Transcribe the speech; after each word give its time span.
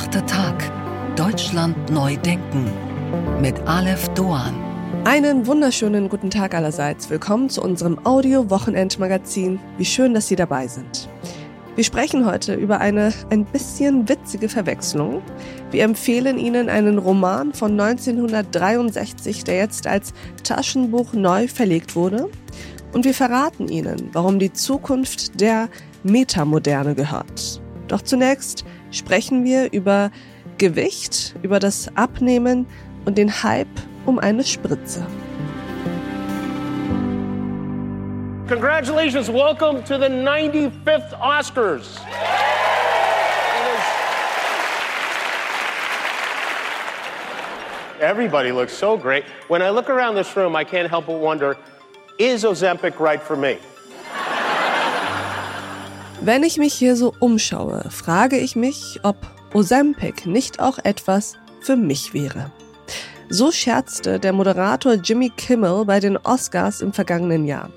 Achter 0.00 0.24
Tag. 0.24 0.72
Deutschland 1.14 1.90
neu 1.90 2.16
denken. 2.16 2.72
Mit 3.42 3.60
Aleph 3.68 4.08
Doan. 4.14 4.54
Einen 5.04 5.46
wunderschönen 5.46 6.08
guten 6.08 6.30
Tag 6.30 6.54
allerseits. 6.54 7.10
Willkommen 7.10 7.50
zu 7.50 7.62
unserem 7.62 7.98
Audio-Wochenendmagazin. 8.06 9.60
Wie 9.76 9.84
schön, 9.84 10.14
dass 10.14 10.26
Sie 10.26 10.36
dabei 10.36 10.68
sind. 10.68 11.10
Wir 11.76 11.84
sprechen 11.84 12.24
heute 12.24 12.54
über 12.54 12.80
eine 12.80 13.12
ein 13.28 13.44
bisschen 13.44 14.08
witzige 14.08 14.48
Verwechslung. 14.48 15.20
Wir 15.70 15.84
empfehlen 15.84 16.38
Ihnen 16.38 16.70
einen 16.70 16.96
Roman 16.96 17.52
von 17.52 17.78
1963, 17.78 19.44
der 19.44 19.56
jetzt 19.56 19.86
als 19.86 20.14
Taschenbuch 20.42 21.12
neu 21.12 21.46
verlegt 21.46 21.94
wurde. 21.94 22.30
Und 22.94 23.04
wir 23.04 23.14
verraten 23.14 23.68
Ihnen, 23.68 24.08
warum 24.14 24.38
die 24.38 24.54
Zukunft 24.54 25.38
der 25.42 25.68
Metamoderne 26.04 26.94
gehört. 26.94 27.60
Doch 27.88 28.00
zunächst 28.00 28.64
sprechen 28.90 29.44
wir 29.44 29.72
über 29.72 30.10
Gewicht, 30.58 31.34
über 31.42 31.58
das 31.58 31.90
Abnehmen 31.96 32.66
und 33.04 33.18
den 33.18 33.42
Hype 33.42 33.68
um 34.06 34.18
eine 34.18 34.44
Spritze. 34.44 35.06
Congratulations, 38.48 39.28
welcome 39.28 39.82
to 39.84 39.96
the 39.96 40.08
95th 40.08 41.12
Oscars. 41.20 42.00
Everybody 48.00 48.50
looks 48.50 48.72
so 48.72 48.96
great. 48.96 49.24
When 49.48 49.62
I 49.62 49.68
look 49.68 49.90
around 49.90 50.16
this 50.16 50.34
room, 50.34 50.56
I 50.56 50.64
can't 50.64 50.88
help 50.88 51.06
but 51.06 51.20
wonder 51.20 51.56
is 52.18 52.44
Ozempic 52.44 52.98
right 52.98 53.22
for 53.22 53.36
me? 53.36 53.58
Wenn 56.22 56.42
ich 56.42 56.58
mich 56.58 56.74
hier 56.74 56.96
so 56.96 57.14
umschaue, 57.18 57.82
frage 57.88 58.36
ich 58.36 58.54
mich, 58.54 59.00
ob 59.02 59.16
Ozempic 59.54 60.26
nicht 60.26 60.60
auch 60.60 60.78
etwas 60.78 61.38
für 61.62 61.76
mich 61.76 62.12
wäre. 62.12 62.52
So 63.30 63.50
scherzte 63.50 64.20
der 64.20 64.34
Moderator 64.34 64.94
Jimmy 64.94 65.30
Kimmel 65.30 65.86
bei 65.86 65.98
den 65.98 66.18
Oscars 66.18 66.82
im 66.82 66.92
vergangenen 66.92 67.46
Jahr. 67.46 67.70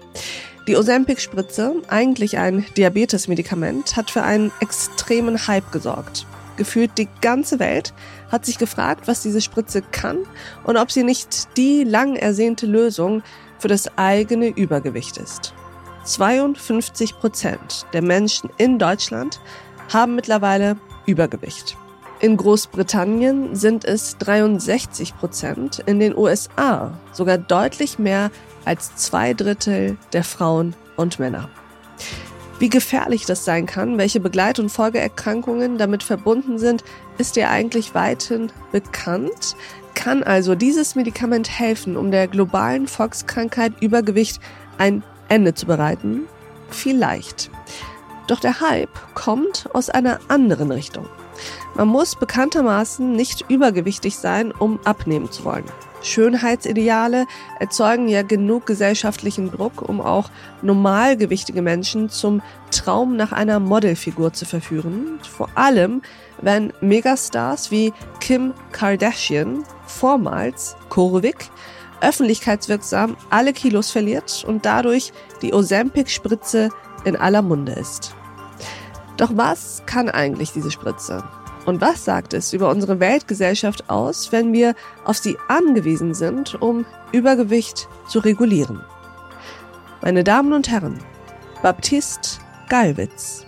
Die 0.67 0.75
Ozempic-Spritze, 0.75 1.75
eigentlich 1.87 2.37
ein 2.37 2.65
Diabetesmedikament, 2.75 3.95
hat 3.95 4.11
für 4.11 4.23
einen 4.23 4.51
extremen 4.59 5.47
Hype 5.47 5.71
gesorgt. 5.71 6.27
Gefühlt 6.57 6.97
die 6.97 7.07
ganze 7.21 7.59
Welt 7.59 7.93
hat 8.29 8.45
sich 8.45 8.57
gefragt, 8.57 9.07
was 9.07 9.21
diese 9.21 9.39
Spritze 9.39 9.81
kann 9.81 10.17
und 10.65 10.75
ob 10.75 10.91
sie 10.91 11.03
nicht 11.03 11.55
die 11.55 11.85
lang 11.85 12.17
ersehnte 12.17 12.65
Lösung 12.65 13.23
für 13.57 13.69
das 13.69 13.97
eigene 13.97 14.47
Übergewicht 14.47 15.15
ist. 15.15 15.53
52 16.03 17.17
Prozent 17.19 17.85
der 17.93 18.01
Menschen 18.01 18.49
in 18.57 18.79
Deutschland 18.79 19.39
haben 19.91 20.15
mittlerweile 20.15 20.77
Übergewicht. 21.05 21.77
In 22.19 22.37
Großbritannien 22.37 23.55
sind 23.55 23.83
es 23.83 24.17
63 24.19 25.17
Prozent, 25.17 25.79
in 25.85 25.99
den 25.99 26.15
USA 26.15 26.97
sogar 27.11 27.37
deutlich 27.37 27.99
mehr 27.99 28.31
als 28.63 28.95
zwei 28.95 29.33
Drittel 29.33 29.97
der 30.13 30.23
Frauen 30.23 30.73
und 30.95 31.19
Männer. 31.19 31.49
Wie 32.59 32.69
gefährlich 32.69 33.25
das 33.25 33.43
sein 33.43 33.65
kann, 33.65 33.97
welche 33.97 34.21
Begleit- 34.21 34.59
und 34.59 34.69
Folgeerkrankungen 34.69 35.77
damit 35.77 36.01
verbunden 36.01 36.59
sind, 36.59 36.85
ist 37.17 37.35
dir 37.35 37.49
eigentlich 37.49 37.93
weithin 37.93 38.51
bekannt. 38.71 39.57
Kann 39.95 40.23
also 40.23 40.55
dieses 40.55 40.95
Medikament 40.95 41.49
helfen, 41.49 41.97
um 41.97 42.09
der 42.09 42.29
globalen 42.29 42.87
Volkskrankheit 42.87 43.73
Übergewicht 43.81 44.39
ein 44.77 45.03
Ende 45.33 45.55
zu 45.55 45.65
bereiten? 45.65 46.27
Vielleicht. 46.69 47.49
Doch 48.27 48.39
der 48.39 48.61
Hype 48.61 49.15
kommt 49.15 49.67
aus 49.73 49.89
einer 49.89 50.19
anderen 50.27 50.71
Richtung. 50.71 51.07
Man 51.73 51.87
muss 51.87 52.15
bekanntermaßen 52.15 53.13
nicht 53.13 53.43
übergewichtig 53.49 54.15
sein, 54.15 54.51
um 54.51 54.79
abnehmen 54.83 55.31
zu 55.31 55.43
wollen. 55.43 55.65
Schönheitsideale 56.03 57.25
erzeugen 57.59 58.07
ja 58.09 58.21
genug 58.21 58.67
gesellschaftlichen 58.67 59.49
Druck, 59.49 59.81
um 59.81 60.01
auch 60.01 60.29
normalgewichtige 60.61 61.63
Menschen 61.63 62.09
zum 62.09 62.43
Traum 62.69 63.15
nach 63.15 63.31
einer 63.31 63.59
Modelfigur 63.59 64.33
zu 64.33 64.45
verführen. 64.45 65.19
Vor 65.27 65.49
allem, 65.55 66.03
wenn 66.41 66.73
Megastars 66.79 67.71
wie 67.71 67.91
Kim 68.19 68.53
Kardashian, 68.71 69.63
vormals 69.87 70.75
Korowik, 70.89 71.49
öffentlichkeitswirksam 72.03 73.17
alle 73.29 73.53
Kilos 73.53 73.91
verliert 73.91 74.43
und 74.47 74.65
dadurch 74.65 75.11
die 75.41 75.53
Ozempic-Spritze 75.53 76.69
in 77.05 77.15
aller 77.15 77.41
Munde 77.41 77.71
ist. 77.73 78.15
Doch 79.17 79.31
was 79.33 79.83
kann 79.85 80.09
eigentlich 80.09 80.51
diese 80.51 80.71
Spritze? 80.71 81.23
Und 81.65 81.79
was 81.79 82.03
sagt 82.03 82.33
es 82.33 82.51
über 82.51 82.69
unsere 82.69 82.99
Weltgesellschaft 82.99 83.89
aus, 83.89 84.31
wenn 84.31 84.51
wir 84.51 84.75
auf 85.05 85.17
sie 85.17 85.37
angewiesen 85.47 86.13
sind, 86.13 86.61
um 86.61 86.85
Übergewicht 87.11 87.87
zu 88.07 88.19
regulieren? 88.19 88.81
Meine 90.01 90.25
Damen 90.25 90.51
und 90.51 90.69
Herren, 90.69 90.99
Baptist 91.61 92.41
Gallwitz. 92.67 93.45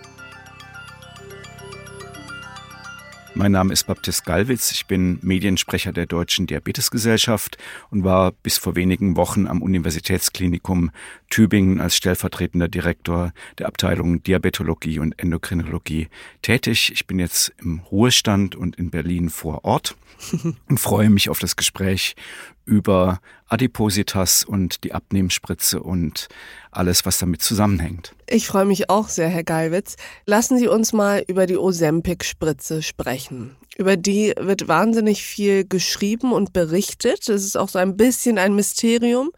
Mein 3.46 3.52
Name 3.52 3.74
ist 3.74 3.84
Baptist 3.84 4.26
Gallwitz. 4.26 4.72
Ich 4.72 4.88
bin 4.88 5.20
Mediensprecher 5.22 5.94
der 5.94 6.08
Deutschen 6.08 6.48
Diabetesgesellschaft 6.48 7.60
und 7.92 8.04
war 8.04 8.32
bis 8.32 8.58
vor 8.58 8.76
wenigen 8.76 9.18
Wochen 9.18 9.46
am 9.46 9.62
Universitätsklinikum 9.62 10.90
Tübingen 11.36 11.82
als 11.82 11.98
stellvertretender 11.98 12.70
Direktor 12.70 13.34
der 13.58 13.68
Abteilung 13.68 14.24
Diabetologie 14.24 15.00
und 15.00 15.20
Endokrinologie 15.20 16.08
tätig. 16.42 16.94
Ich 16.94 17.08
bin 17.08 17.20
jetzt 17.20 17.52
im 17.62 17.80
Ruhestand 17.80 18.56
und 18.56 18.78
in 18.78 18.90
Berlin 18.90 19.30
vor 19.30 19.66
Ort 19.66 19.98
und 20.70 20.80
freue 20.80 21.10
mich 21.10 21.28
auf 21.28 21.40
das 21.40 21.58
Gespräch 21.58 22.16
über 22.64 23.20
Adipositas 23.50 24.46
und 24.46 24.86
die 24.86 24.94
Abnehmspritze 24.94 25.84
und 25.84 26.30
alles, 26.72 27.06
was 27.06 27.18
damit 27.18 27.42
zusammenhängt. 27.42 28.16
Ich 28.30 28.48
freue 28.48 28.64
mich 28.64 28.90
auch 28.90 29.10
sehr, 29.10 29.28
Herr 29.28 29.44
Geilwitz. 29.44 29.98
Lassen 30.26 30.58
Sie 30.58 30.70
uns 30.70 30.94
mal 30.94 31.22
über 31.28 31.48
die 31.48 31.58
Ozempic-Spritze 31.58 32.82
sprechen. 32.82 33.58
Über 33.78 33.98
die 33.98 34.34
wird 34.40 34.70
wahnsinnig 34.70 35.24
viel 35.24 35.68
geschrieben 35.68 36.32
und 36.32 36.54
berichtet. 36.54 37.28
Es 37.28 37.44
ist 37.44 37.58
auch 37.58 37.68
so 37.68 37.78
ein 37.78 37.98
bisschen 37.98 38.38
ein 38.38 38.56
Mysterium 38.56 39.32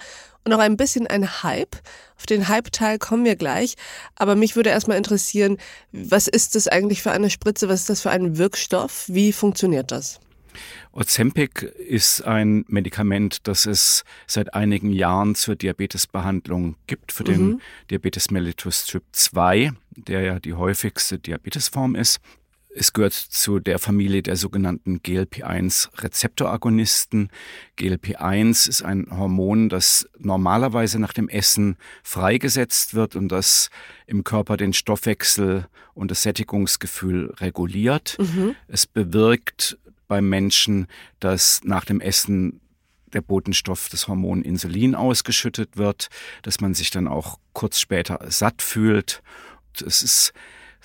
und 0.48 0.54
auch 0.54 0.60
ein 0.60 0.78
bisschen 0.78 1.08
ein 1.08 1.44
Hype. 1.44 1.76
Auf 2.18 2.26
den 2.26 2.48
Hype-Teil 2.48 3.00
kommen 3.00 3.26
wir 3.26 3.36
gleich. 3.36 3.76
Aber 4.16 4.36
mich 4.36 4.56
würde 4.56 4.70
erstmal 4.70 4.98
interessieren, 4.98 5.58
was 5.92 6.28
ist 6.28 6.56
das 6.56 6.68
eigentlich 6.68 7.02
für 7.02 7.12
eine 7.12 7.30
Spritze? 7.30 7.68
Was 7.68 7.82
ist 7.82 7.90
das 7.90 8.02
für 8.02 8.12
ein 8.12 8.38
Wirkstoff? 8.38 9.06
Wie 9.08 9.34
funktioniert 9.34 9.92
das? 9.92 10.20
Ozempic 10.94 11.64
ist 11.64 12.22
ein 12.22 12.64
Medikament, 12.68 13.48
das 13.48 13.66
es 13.66 14.04
seit 14.26 14.54
einigen 14.54 14.92
Jahren 14.92 15.36
zur 15.36 15.56
Diabetesbehandlung 15.56 16.78
gibt, 16.88 17.12
für 17.12 17.26
den 17.26 17.42
mhm. 17.42 17.62
Diabetes 17.92 18.32
mellitus 18.32 18.86
Typ 18.86 19.04
2, 19.12 19.74
der 19.92 20.22
ja 20.22 20.40
die 20.40 20.54
häufigste 20.54 21.20
Diabetesform 21.20 21.96
ist. 21.96 22.20
Es 22.78 22.94
gehört 22.94 23.14
zu 23.14 23.60
der 23.60 23.80
Familie 23.80 24.22
der 24.22 24.36
sogenannten 24.36 25.02
GLP-1-Rezeptoragonisten. 25.02 27.30
GLP-1 27.78 28.70
ist 28.70 28.84
ein 28.84 29.08
Hormon, 29.10 29.70
das 29.70 30.08
normalerweise 30.18 31.00
nach 31.00 31.14
dem 31.14 31.28
Essen 31.28 31.78
freigesetzt 32.04 32.94
wird 32.94 33.16
und 33.16 33.30
das 33.30 33.72
im 34.06 34.24
Körper 34.24 34.58
den 34.58 34.74
Stoffwechsel 34.74 35.66
und 35.94 36.12
das 36.12 36.22
Sättigungsgefühl 36.22 37.34
reguliert. 37.40 38.18
Mhm. 38.20 38.56
Es 38.68 38.86
bewirkt 38.86 39.80
beim 40.08 40.30
Menschen, 40.30 40.86
dass 41.20 41.62
nach 41.64 41.86
dem 41.86 42.00
Essen 42.00 42.62
der 43.14 43.22
Botenstoff 43.22 43.90
des 43.90 44.08
Hormon 44.08 44.44
Insulin 44.44 44.94
ausgeschüttet 44.94 45.78
wird, 45.78 46.10
dass 46.44 46.62
man 46.62 46.76
sich 46.76 46.92
dann 46.92 47.08
auch 47.08 47.40
kurz 47.54 47.80
später 47.80 48.20
satt 48.30 48.62
fühlt. 48.62 49.24
Es 49.84 50.04
ist 50.04 50.32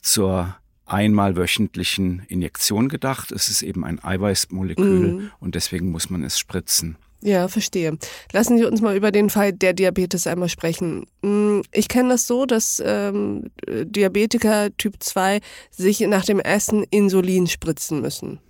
zur 0.00 0.56
einmal 0.92 1.36
wöchentlichen 1.36 2.22
Injektion 2.28 2.88
gedacht. 2.88 3.32
Es 3.32 3.48
ist 3.48 3.62
eben 3.62 3.84
ein 3.84 4.02
Eiweißmolekül 4.02 5.12
mm. 5.12 5.30
und 5.40 5.54
deswegen 5.54 5.90
muss 5.90 6.10
man 6.10 6.22
es 6.22 6.38
spritzen. 6.38 6.96
Ja, 7.22 7.46
verstehe. 7.46 7.96
Lassen 8.32 8.58
Sie 8.58 8.64
uns 8.64 8.80
mal 8.80 8.96
über 8.96 9.12
den 9.12 9.30
Fall 9.30 9.52
der 9.52 9.72
Diabetes 9.72 10.26
einmal 10.26 10.48
sprechen. 10.48 11.06
Mm, 11.22 11.60
ich 11.72 11.88
kenne 11.88 12.10
das 12.10 12.26
so, 12.26 12.46
dass 12.46 12.82
ähm, 12.84 13.50
Diabetiker 13.66 14.76
Typ 14.76 14.96
2 14.98 15.40
sich 15.70 16.00
nach 16.00 16.24
dem 16.24 16.40
Essen 16.40 16.84
Insulin 16.90 17.46
spritzen 17.46 18.00
müssen. 18.00 18.40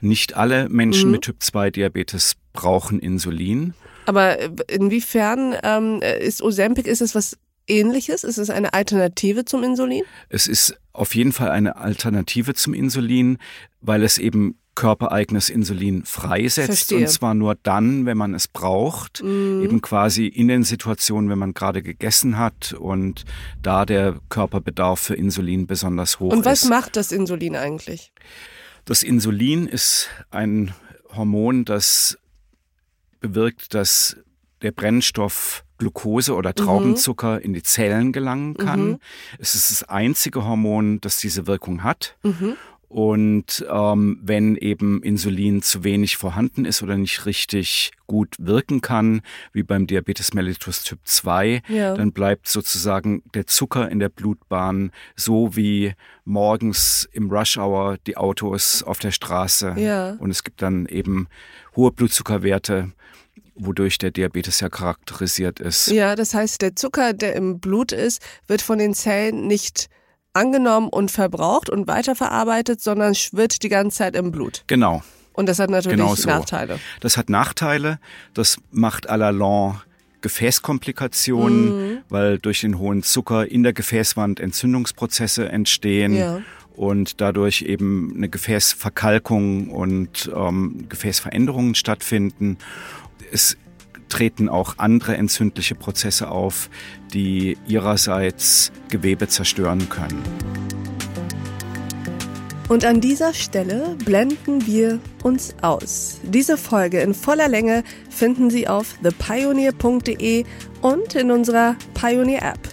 Nicht 0.00 0.36
alle 0.36 0.68
Menschen 0.68 1.06
mhm. 1.06 1.12
mit 1.12 1.22
Typ 1.22 1.42
2 1.42 1.70
Diabetes 1.70 2.36
brauchen 2.52 3.00
Insulin. 3.00 3.74
Aber 4.06 4.38
inwiefern 4.70 5.56
ähm, 5.62 6.00
ist 6.00 6.42
Ozempic, 6.42 6.88
ist 6.88 7.00
es 7.00 7.14
was 7.14 7.36
ähnliches? 7.70 8.24
Ist 8.24 8.38
es 8.38 8.50
eine 8.50 8.74
Alternative 8.74 9.44
zum 9.44 9.62
Insulin? 9.62 10.02
Es 10.28 10.46
ist 10.46 10.76
auf 10.92 11.14
jeden 11.14 11.32
Fall 11.32 11.50
eine 11.50 11.76
Alternative 11.76 12.54
zum 12.54 12.74
Insulin, 12.74 13.38
weil 13.80 14.02
es 14.02 14.18
eben 14.18 14.56
körpereigenes 14.74 15.50
Insulin 15.50 16.04
freisetzt 16.04 16.66
Verstehe. 16.88 16.98
und 16.98 17.08
zwar 17.08 17.34
nur 17.34 17.54
dann, 17.54 18.06
wenn 18.06 18.16
man 18.16 18.34
es 18.34 18.48
braucht, 18.48 19.22
mm. 19.22 19.62
eben 19.62 19.82
quasi 19.82 20.26
in 20.26 20.48
den 20.48 20.64
Situationen, 20.64 21.28
wenn 21.28 21.38
man 21.38 21.54
gerade 21.54 21.82
gegessen 21.82 22.38
hat 22.38 22.72
und 22.72 23.24
da 23.60 23.84
der 23.84 24.18
Körperbedarf 24.30 25.00
für 25.00 25.14
Insulin 25.14 25.66
besonders 25.66 26.18
hoch 26.18 26.32
ist. 26.32 26.38
Und 26.38 26.44
was 26.44 26.62
ist. 26.62 26.70
macht 26.70 26.96
das 26.96 27.12
Insulin 27.12 27.56
eigentlich? 27.56 28.12
Das 28.84 29.02
Insulin 29.02 29.66
ist 29.66 30.08
ein 30.30 30.72
Hormon, 31.14 31.64
das 31.64 32.18
bewirkt, 33.20 33.74
dass 33.74 34.16
der 34.62 34.72
Brennstoff 34.72 35.64
Glucose 35.80 36.34
oder 36.34 36.54
Traubenzucker 36.54 37.36
mhm. 37.36 37.40
in 37.40 37.52
die 37.54 37.62
Zellen 37.62 38.12
gelangen 38.12 38.54
kann. 38.54 38.88
Mhm. 38.90 38.98
Es 39.38 39.54
ist 39.54 39.70
das 39.70 39.88
einzige 39.88 40.44
Hormon, 40.44 41.00
das 41.00 41.18
diese 41.18 41.46
Wirkung 41.46 41.82
hat. 41.82 42.16
Mhm. 42.22 42.56
Und 42.90 43.64
ähm, 43.70 44.18
wenn 44.20 44.56
eben 44.56 45.00
Insulin 45.04 45.62
zu 45.62 45.84
wenig 45.84 46.16
vorhanden 46.16 46.64
ist 46.64 46.82
oder 46.82 46.96
nicht 46.96 47.24
richtig 47.24 47.92
gut 48.08 48.34
wirken 48.40 48.80
kann, 48.80 49.22
wie 49.52 49.62
beim 49.62 49.86
Diabetes 49.86 50.34
mellitus 50.34 50.82
Typ 50.82 50.98
2, 51.04 51.62
ja. 51.68 51.94
dann 51.94 52.10
bleibt 52.10 52.48
sozusagen 52.48 53.22
der 53.32 53.46
Zucker 53.46 53.88
in 53.88 54.00
der 54.00 54.08
Blutbahn 54.08 54.90
so 55.14 55.54
wie 55.54 55.92
morgens 56.24 57.08
im 57.12 57.30
Rush 57.30 57.58
Hour 57.58 57.96
die 58.08 58.16
Autos 58.16 58.82
auf 58.82 58.98
der 58.98 59.12
Straße. 59.12 59.74
Ja. 59.76 60.14
Und 60.14 60.32
es 60.32 60.42
gibt 60.42 60.60
dann 60.60 60.86
eben 60.86 61.28
hohe 61.76 61.92
Blutzuckerwerte, 61.92 62.90
wodurch 63.60 63.98
der 63.98 64.10
Diabetes 64.10 64.60
ja 64.60 64.68
charakterisiert 64.68 65.60
ist. 65.60 65.88
Ja, 65.88 66.16
das 66.16 66.34
heißt, 66.34 66.62
der 66.62 66.76
Zucker, 66.76 67.12
der 67.12 67.34
im 67.36 67.60
Blut 67.60 67.92
ist, 67.92 68.20
wird 68.46 68.62
von 68.62 68.78
den 68.78 68.94
Zellen 68.94 69.46
nicht 69.46 69.88
angenommen 70.32 70.88
und 70.88 71.10
verbraucht 71.10 71.70
und 71.70 71.88
weiterverarbeitet, 71.88 72.80
sondern 72.80 73.14
schwirrt 73.14 73.62
die 73.62 73.68
ganze 73.68 73.98
Zeit 73.98 74.16
im 74.16 74.30
Blut. 74.30 74.64
Genau. 74.66 75.02
Und 75.32 75.48
das 75.48 75.58
hat 75.58 75.70
natürlich 75.70 75.98
genau 75.98 76.14
so. 76.14 76.28
Nachteile. 76.28 76.78
Das 77.00 77.16
hat 77.16 77.30
Nachteile. 77.30 77.98
Das 78.34 78.58
macht 78.70 79.10
à 79.10 79.16
la 79.16 79.30
long 79.30 79.80
Gefäßkomplikationen, 80.20 81.92
mhm. 81.94 81.98
weil 82.08 82.38
durch 82.38 82.60
den 82.60 82.78
hohen 82.78 83.02
Zucker 83.02 83.50
in 83.50 83.62
der 83.62 83.72
Gefäßwand 83.72 84.40
Entzündungsprozesse 84.40 85.48
entstehen. 85.48 86.14
Ja. 86.14 86.42
Und 86.76 87.20
dadurch 87.20 87.62
eben 87.62 88.12
eine 88.16 88.28
Gefäßverkalkung 88.28 89.70
und 89.70 90.30
ähm, 90.34 90.86
Gefäßveränderungen 90.88 91.74
stattfinden. 91.74 92.58
Es 93.30 93.56
treten 94.08 94.48
auch 94.48 94.74
andere 94.78 95.16
entzündliche 95.16 95.74
Prozesse 95.74 96.28
auf, 96.30 96.68
die 97.12 97.56
ihrerseits 97.66 98.72
Gewebe 98.88 99.28
zerstören 99.28 99.88
können. 99.88 100.22
Und 102.68 102.84
an 102.84 103.00
dieser 103.00 103.34
Stelle 103.34 103.96
blenden 104.04 104.64
wir 104.64 105.00
uns 105.24 105.54
aus. 105.60 106.20
Diese 106.22 106.56
Folge 106.56 107.00
in 107.00 107.14
voller 107.14 107.48
Länge 107.48 107.82
finden 108.10 108.48
Sie 108.48 108.68
auf 108.68 108.94
thepioneer.de 109.02 110.44
und 110.80 111.14
in 111.16 111.32
unserer 111.32 111.74
Pioneer 111.94 112.42
App. 112.42 112.69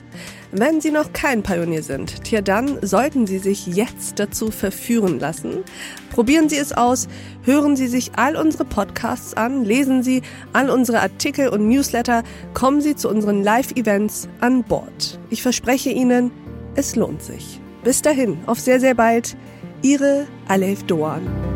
Wenn 0.52 0.80
Sie 0.80 0.92
noch 0.92 1.12
kein 1.12 1.44
Pionier 1.44 1.84
sind, 1.84 2.24
tja 2.24 2.42
dann 2.42 2.80
sollten 2.82 3.28
Sie 3.28 3.38
sich 3.38 3.68
jetzt 3.68 4.18
dazu 4.18 4.50
verführen 4.50 5.20
lassen. 5.20 5.66
Probieren 6.10 6.48
Sie 6.48 6.56
es 6.56 6.72
aus, 6.72 7.10
hören 7.44 7.76
Sie 7.76 7.88
sich 7.88 8.12
all 8.16 8.38
unsere 8.38 8.64
Podcasts 8.64 9.34
an, 9.34 9.66
lesen 9.66 10.04
Sie 10.04 10.22
all 10.54 10.70
unsere 10.70 11.02
Artikel 11.02 11.50
und 11.50 11.68
Newsletter, 11.68 12.24
kommen 12.54 12.80
Sie 12.80 12.96
zu 12.96 13.10
unseren 13.10 13.44
Live-Events 13.44 14.30
an 14.40 14.64
Bord. 14.64 15.20
Ich 15.30 15.42
verspreche 15.42 15.90
Ihnen, 15.90 16.32
es 16.76 16.96
lohnt 16.96 17.22
sich. 17.22 17.60
Bis 17.84 18.02
dahin, 18.02 18.38
auf 18.46 18.60
sehr, 18.60 18.80
sehr 18.80 18.96
bald. 18.96 19.36
Ihre 19.82 20.28
Alef 20.48 20.84
Doan. 20.84 21.47